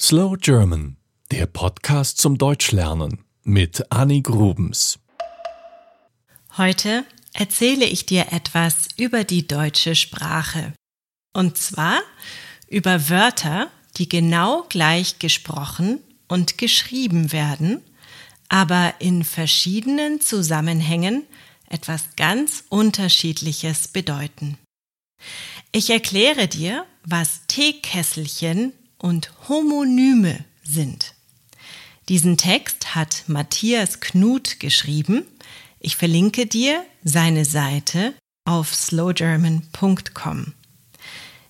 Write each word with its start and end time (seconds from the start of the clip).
Slow 0.00 0.36
German, 0.36 0.96
der 1.30 1.46
Podcast 1.46 2.18
zum 2.18 2.36
Deutschlernen 2.36 3.24
mit 3.44 3.92
Annie 3.92 4.22
Grubens. 4.22 4.98
Heute 6.56 7.04
erzähle 7.32 7.84
ich 7.84 8.04
dir 8.04 8.32
etwas 8.32 8.88
über 8.96 9.22
die 9.22 9.46
deutsche 9.46 9.94
Sprache. 9.94 10.72
Und 11.32 11.58
zwar 11.58 12.00
über 12.68 13.08
Wörter, 13.08 13.70
die 13.96 14.08
genau 14.08 14.64
gleich 14.68 15.20
gesprochen 15.20 16.00
und 16.26 16.58
geschrieben 16.58 17.30
werden, 17.30 17.80
aber 18.48 18.94
in 18.98 19.22
verschiedenen 19.22 20.20
Zusammenhängen 20.20 21.22
etwas 21.68 22.16
ganz 22.16 22.64
Unterschiedliches 22.68 23.86
bedeuten. 23.86 24.58
Ich 25.70 25.90
erkläre 25.90 26.48
dir, 26.48 26.84
was 27.04 27.46
Teekesselchen 27.46 28.72
und 29.04 29.30
Homonyme 29.50 30.46
sind. 30.62 31.14
Diesen 32.08 32.38
Text 32.38 32.94
hat 32.94 33.24
Matthias 33.26 34.00
Knut 34.00 34.60
geschrieben. 34.60 35.26
Ich 35.78 35.96
verlinke 35.96 36.46
dir 36.46 36.82
seine 37.02 37.44
Seite 37.44 38.14
auf 38.46 38.74
slowgerman.com. 38.74 40.54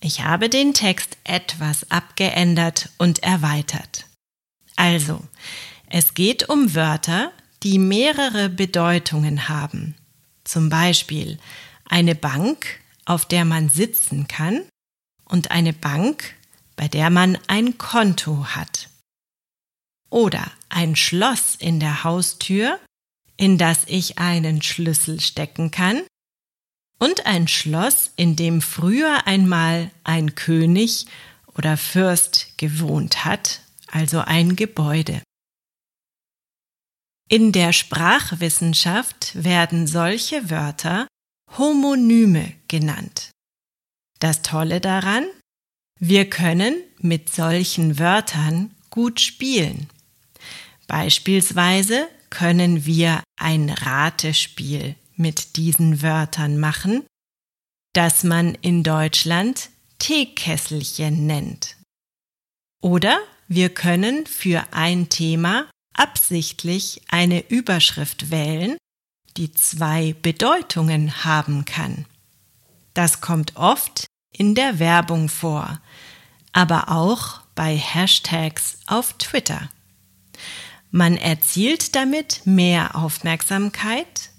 Ich 0.00 0.24
habe 0.24 0.48
den 0.48 0.74
Text 0.74 1.18
etwas 1.22 1.88
abgeändert 1.88 2.88
und 2.98 3.22
erweitert. 3.22 4.06
Also, 4.74 5.22
es 5.88 6.14
geht 6.14 6.48
um 6.48 6.74
Wörter, 6.74 7.30
die 7.62 7.78
mehrere 7.78 8.48
Bedeutungen 8.48 9.48
haben. 9.48 9.94
Zum 10.42 10.68
Beispiel 10.68 11.38
eine 11.84 12.16
Bank, 12.16 12.80
auf 13.04 13.24
der 13.24 13.44
man 13.44 13.68
sitzen 13.68 14.26
kann, 14.26 14.64
und 15.28 15.50
eine 15.50 15.72
Bank, 15.72 16.35
bei 16.76 16.88
der 16.88 17.10
man 17.10 17.38
ein 17.48 17.78
Konto 17.78 18.46
hat. 18.48 18.88
Oder 20.10 20.50
ein 20.68 20.94
Schloss 20.94 21.56
in 21.56 21.80
der 21.80 22.04
Haustür, 22.04 22.78
in 23.36 23.58
das 23.58 23.84
ich 23.86 24.18
einen 24.18 24.62
Schlüssel 24.62 25.20
stecken 25.20 25.70
kann, 25.70 26.02
und 26.98 27.26
ein 27.26 27.48
Schloss, 27.48 28.12
in 28.16 28.36
dem 28.36 28.62
früher 28.62 29.26
einmal 29.26 29.90
ein 30.04 30.34
König 30.34 31.06
oder 31.54 31.76
Fürst 31.76 32.56
gewohnt 32.56 33.24
hat, 33.24 33.60
also 33.88 34.20
ein 34.20 34.56
Gebäude. 34.56 35.22
In 37.28 37.52
der 37.52 37.72
Sprachwissenschaft 37.72 39.42
werden 39.42 39.86
solche 39.86 40.48
Wörter 40.48 41.08
Homonyme 41.58 42.54
genannt. 42.68 43.30
Das 44.20 44.42
Tolle 44.42 44.80
daran, 44.80 45.26
wir 45.98 46.28
können 46.28 46.76
mit 47.00 47.32
solchen 47.32 47.98
Wörtern 47.98 48.70
gut 48.90 49.20
spielen. 49.20 49.88
Beispielsweise 50.86 52.08
können 52.30 52.84
wir 52.84 53.22
ein 53.38 53.70
Ratespiel 53.70 54.94
mit 55.16 55.56
diesen 55.56 56.02
Wörtern 56.02 56.58
machen, 56.58 57.04
das 57.94 58.24
man 58.24 58.54
in 58.56 58.82
Deutschland 58.82 59.70
Teekesselchen 59.98 61.26
nennt. 61.26 61.76
Oder 62.82 63.18
wir 63.48 63.70
können 63.70 64.26
für 64.26 64.64
ein 64.72 65.08
Thema 65.08 65.66
absichtlich 65.94 67.00
eine 67.08 67.48
Überschrift 67.48 68.30
wählen, 68.30 68.76
die 69.36 69.52
zwei 69.52 70.14
Bedeutungen 70.20 71.24
haben 71.24 71.64
kann. 71.64 72.06
Das 72.94 73.20
kommt 73.20 73.56
oft 73.56 74.05
in 74.38 74.54
der 74.54 74.78
Werbung 74.78 75.28
vor, 75.28 75.80
aber 76.52 76.90
auch 76.90 77.40
bei 77.54 77.76
Hashtags 77.76 78.78
auf 78.86 79.14
Twitter. 79.14 79.70
Man 80.90 81.16
erzielt 81.16 81.94
damit 81.94 82.42
mehr 82.44 82.94
Aufmerksamkeit, 82.94 84.30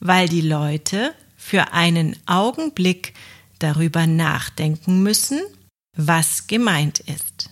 weil 0.00 0.28
die 0.28 0.40
Leute 0.40 1.14
für 1.36 1.72
einen 1.72 2.16
Augenblick 2.26 3.14
darüber 3.58 4.06
nachdenken 4.06 5.02
müssen, 5.02 5.40
was 5.96 6.46
gemeint 6.46 7.00
ist. 7.00 7.50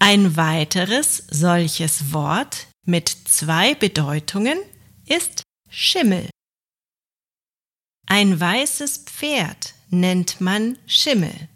Ein 0.00 0.36
weiteres 0.36 1.24
solches 1.30 2.12
Wort 2.12 2.66
mit 2.84 3.08
zwei 3.08 3.74
Bedeutungen 3.74 4.58
ist 5.06 5.42
Schimmel. 5.70 6.28
Ein 8.06 8.38
weißes 8.38 9.04
Pferd 9.06 9.74
nennt 9.92 10.40
man 10.40 10.76
Schimmel. 10.86 11.48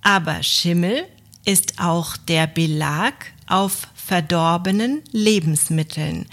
Aber 0.00 0.42
Schimmel 0.42 1.06
ist 1.44 1.78
auch 1.78 2.16
der 2.16 2.46
Belag 2.46 3.32
auf 3.46 3.88
verdorbenen 3.94 5.02
Lebensmitteln, 5.12 6.26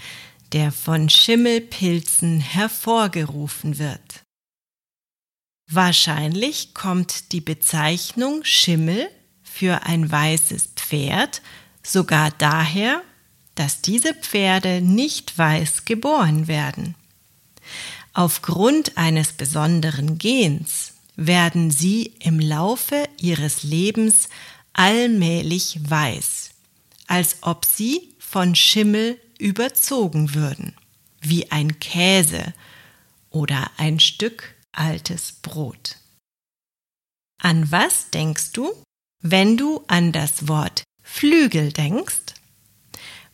der 0.52 0.72
von 0.72 1.08
Schimmelpilzen 1.08 2.40
hervorgerufen 2.40 3.78
wird. 3.78 4.22
Wahrscheinlich 5.70 6.74
kommt 6.74 7.32
die 7.32 7.40
Bezeichnung 7.40 8.44
Schimmel 8.44 9.08
für 9.42 9.84
ein 9.84 10.10
weißes 10.10 10.70
Pferd 10.76 11.40
sogar 11.82 12.30
daher, 12.32 13.02
dass 13.54 13.80
diese 13.80 14.14
Pferde 14.14 14.80
nicht 14.80 15.36
weiß 15.36 15.84
geboren 15.84 16.48
werden. 16.48 16.94
Aufgrund 18.12 18.98
eines 18.98 19.32
besonderen 19.32 20.18
Gens 20.18 20.91
werden 21.16 21.70
sie 21.70 22.14
im 22.20 22.40
Laufe 22.40 23.08
ihres 23.18 23.62
Lebens 23.62 24.28
allmählich 24.72 25.78
weiß, 25.88 26.50
als 27.06 27.36
ob 27.42 27.64
sie 27.64 28.14
von 28.18 28.54
Schimmel 28.54 29.18
überzogen 29.38 30.34
würden, 30.34 30.74
wie 31.20 31.50
ein 31.50 31.78
Käse 31.78 32.54
oder 33.30 33.70
ein 33.76 34.00
Stück 34.00 34.54
altes 34.72 35.32
Brot. 35.32 35.96
An 37.38 37.70
was 37.70 38.10
denkst 38.10 38.52
du, 38.52 38.72
wenn 39.20 39.56
du 39.56 39.84
an 39.88 40.12
das 40.12 40.48
Wort 40.48 40.84
Flügel 41.02 41.72
denkst? 41.72 42.34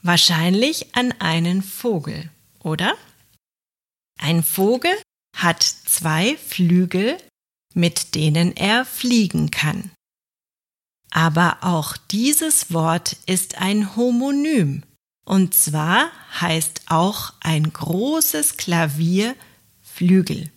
Wahrscheinlich 0.03 0.95
an 0.95 1.13
einen 1.21 1.63
Vogel, 1.63 2.31
oder? 2.61 2.97
Ein 4.19 4.43
Vogel 4.43 4.97
hat 5.37 5.63
zwei 5.63 6.37
Flügel, 6.37 7.19
mit 7.75 8.15
denen 8.15 8.57
er 8.57 8.85
fliegen 8.85 9.51
kann. 9.51 9.91
Aber 11.11 11.59
auch 11.63 11.97
dieses 11.97 12.73
Wort 12.73 13.17
ist 13.27 13.59
ein 13.59 13.97
Homonym, 13.97 14.83
und 15.25 15.55
zwar 15.55 16.11
heißt 16.41 16.83
auch 16.87 17.33
ein 17.41 17.73
großes 17.73 18.57
Klavier 18.57 19.35
Flügel. 19.83 20.51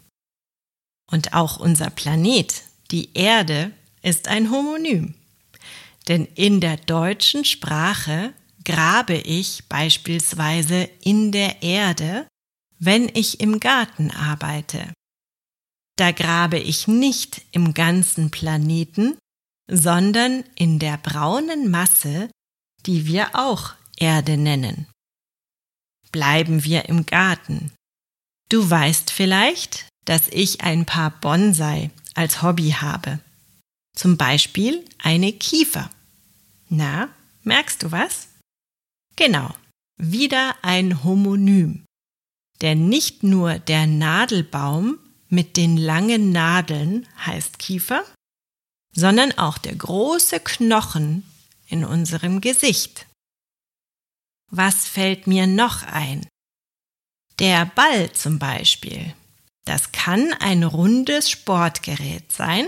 Und 1.12 1.34
auch 1.34 1.58
unser 1.58 1.90
Planet, 1.90 2.64
die 2.92 3.10
Erde, 3.14 3.72
ist 4.02 4.28
ein 4.28 4.50
Homonym. 4.50 5.16
Denn 6.08 6.26
in 6.36 6.62
der 6.62 6.78
deutschen 6.78 7.46
Sprache 7.46 8.34
grabe 8.64 9.16
ich 9.16 9.64
beispielsweise 9.68 10.90
in 11.02 11.32
der 11.32 11.62
Erde, 11.62 12.28
wenn 12.80 13.10
ich 13.14 13.40
im 13.40 13.60
Garten 13.60 14.12
arbeite. 14.12 14.94
Da 15.98 16.12
grabe 16.12 16.58
ich 16.58 16.88
nicht 16.88 17.42
im 17.52 17.74
ganzen 17.74 18.32
Planeten, 18.32 19.18
sondern 19.70 20.44
in 20.56 20.80
der 20.80 20.98
braunen 20.98 21.70
Masse, 21.70 22.30
die 22.86 23.06
wir 23.06 23.36
auch 23.36 23.74
Erde 23.98 24.38
nennen. 24.38 24.88
Bleiben 26.12 26.64
wir 26.64 26.90
im 26.90 27.06
Garten. 27.06 27.72
Du 28.50 28.70
weißt 28.70 29.12
vielleicht, 29.12 29.88
dass 30.06 30.28
ich 30.28 30.62
ein 30.62 30.86
paar 30.86 31.12
Bonsai 31.12 31.92
als 32.16 32.42
Hobby 32.42 32.72
habe. 32.72 33.20
Zum 33.96 34.18
Beispiel 34.18 34.84
eine 34.98 35.32
Kiefer. 35.32 35.90
Na, 36.68 37.10
merkst 37.44 37.84
du 37.84 37.92
was? 37.92 38.28
Genau, 39.16 39.54
wieder 39.98 40.56
ein 40.64 41.04
Homonym. 41.04 41.86
Denn 42.62 42.90
nicht 42.90 43.24
nur 43.24 43.60
der 43.60 43.88
Nadelbaum 43.88 45.00
mit 45.32 45.58
den 45.58 45.78
langen 45.78 46.32
Nadeln 46.32 47.08
heißt 47.26 47.58
Kiefer, 47.58 48.04
sondern 48.94 49.32
auch 49.38 49.58
der 49.58 49.76
große 49.76 50.40
Knochen 50.42 51.24
in 51.68 51.86
unserem 51.86 52.42
Gesicht. 52.42 53.08
Was 54.50 54.88
fällt 54.88 55.28
mir 55.28 55.48
noch 55.48 55.84
ein? 55.84 56.28
Der 57.40 57.66
Ball 57.66 58.12
zum 58.12 58.38
Beispiel. 58.38 59.14
Das 59.64 59.94
kann 59.94 60.34
ein 60.34 60.64
rundes 60.64 61.30
Sportgerät 61.30 62.32
sein, 62.32 62.68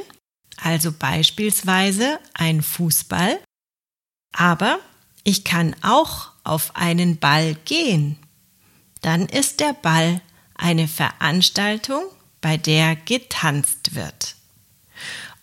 also 0.58 0.94
beispielsweise 0.94 2.20
ein 2.34 2.62
Fußball, 2.62 3.44
aber 4.32 4.80
ich 5.24 5.44
kann 5.44 5.76
auch 5.82 6.32
auf 6.44 6.76
einen 6.76 7.18
Ball 7.18 7.56
gehen. 7.66 8.18
Dann 9.02 9.28
ist 9.28 9.60
der 9.60 9.74
Ball 9.74 10.22
eine 10.56 10.88
Veranstaltung, 10.88 12.04
bei 12.44 12.58
der 12.58 12.96
getanzt 12.96 13.96
wird. 13.96 14.36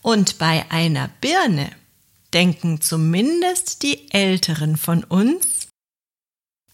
Und 0.01 0.37
bei 0.37 0.71
einer 0.71 1.09
Birne, 1.19 1.69
denken 2.33 2.79
zumindest 2.79 3.83
die 3.83 4.09
Älteren 4.11 4.77
von 4.77 5.03
uns 5.03 5.67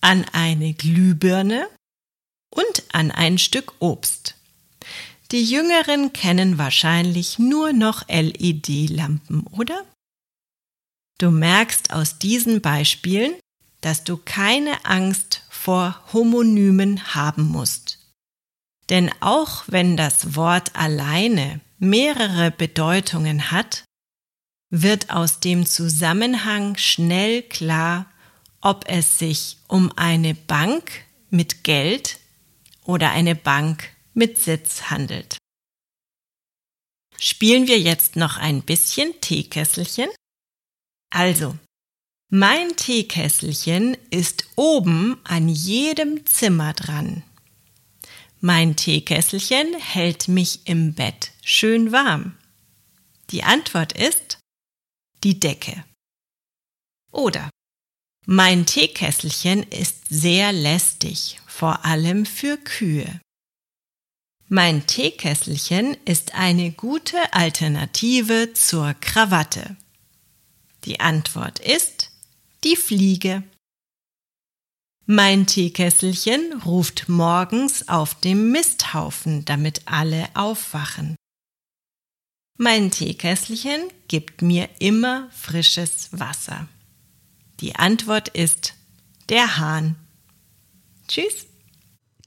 an 0.02 0.26
eine 0.34 0.74
Glühbirne 0.74 1.68
und 2.54 2.84
an 2.92 3.10
ein 3.10 3.38
Stück 3.38 3.74
Obst. 3.80 4.36
Die 5.32 5.44
Jüngeren 5.44 6.14
kennen 6.14 6.58
wahrscheinlich 6.58 7.40
nur 7.40 7.74
noch 7.74 8.08
LED-Lampen, 8.08 9.48
oder? 9.48 9.84
Du 11.18 11.32
merkst 11.32 11.92
aus 11.92 12.20
diesen 12.20 12.62
Beispielen, 12.62 13.34
dass 13.82 14.04
du 14.04 14.18
keine 14.18 14.86
Angst 14.86 15.42
vor 15.50 16.02
Homonymen 16.14 17.16
haben 17.16 17.46
musst. 17.46 17.87
Denn 18.90 19.12
auch 19.20 19.64
wenn 19.68 19.98
das 19.98 20.36
Wort 20.36 20.76
alleine 20.76 21.60
mehrere 21.80 22.52
Bedeutungen 22.52 23.52
hat, 23.52 23.84
wird 24.70 25.10
aus 25.12 25.40
dem 25.40 25.66
Zusammenhang 25.66 26.78
schnell 26.78 27.44
klar, 27.44 28.06
ob 28.62 28.86
es 28.88 29.20
sich 29.20 29.58
um 29.68 29.92
eine 29.98 30.34
Bank 30.34 30.92
mit 31.30 31.64
Geld 31.64 32.20
oder 32.84 33.12
eine 33.12 33.36
Bank 33.36 33.90
mit 34.14 34.38
Sitz 34.38 34.84
handelt. 34.84 35.38
Spielen 37.20 37.68
wir 37.68 37.80
jetzt 37.80 38.16
noch 38.16 38.38
ein 38.38 38.62
bisschen 38.62 39.20
Teekesselchen? 39.22 40.10
Also, 41.10 41.58
mein 42.30 42.76
Teekesselchen 42.76 43.98
ist 44.10 44.48
oben 44.56 45.18
an 45.24 45.50
jedem 45.50 46.26
Zimmer 46.26 46.74
dran. 46.74 47.24
Mein 48.40 48.76
Teekesselchen 48.76 49.74
hält 49.80 50.28
mich 50.28 50.62
im 50.66 50.94
Bett 50.94 51.32
schön 51.44 51.92
warm. 51.92 52.38
Die 53.32 53.44
Antwort 53.44 53.94
ist 53.94 54.38
die 55.24 55.40
Decke. 55.40 55.84
Oder 57.12 57.50
mein 58.26 58.66
Teekesselchen 58.66 59.64
ist 59.64 60.10
sehr 60.10 60.52
lästig, 60.52 61.40
vor 61.48 61.86
allem 61.86 62.26
für 62.26 62.58
Kühe. 62.58 63.22
Mein 64.50 64.86
Teekesselchen 64.86 65.98
ist 66.06 66.36
eine 66.36 66.72
gute 66.72 67.34
Alternative 67.34 68.54
zur 68.54 68.94
Krawatte. 68.94 69.76
Die 70.86 71.00
Antwort 71.00 71.60
ist 71.60 72.12
die 72.64 72.76
Fliege. 72.76 73.44
Mein 75.10 75.48
Teekesselchen 75.48 76.62
ruft 76.66 77.08
morgens 77.08 77.88
auf 77.88 78.16
dem 78.16 78.52
Misthaufen, 78.52 79.46
damit 79.46 79.84
alle 79.86 80.28
aufwachen. 80.34 81.16
Mein 82.58 82.92
Teekesselchen 82.92 83.84
gibt 84.10 84.42
mir 84.42 84.68
immer 84.80 85.30
frisches 85.32 86.10
Wasser. 86.12 86.68
Die 87.62 87.78
Antwort 87.78 88.28
ist 88.28 88.74
der 89.30 89.56
Hahn. 89.56 89.96
Tschüss. 91.08 91.48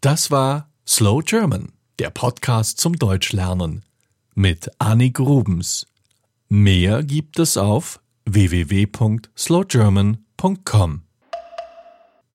Das 0.00 0.30
war 0.30 0.70
Slow 0.88 1.22
German, 1.22 1.72
der 1.98 2.08
Podcast 2.08 2.80
zum 2.80 2.98
Deutschlernen 2.98 3.84
mit 4.34 4.70
Annik 4.78 5.16
Grubens. 5.16 5.86
Mehr 6.48 7.02
gibt 7.02 7.38
es 7.38 7.58
auf 7.58 8.00
www.slowgerman.com. 8.24 11.09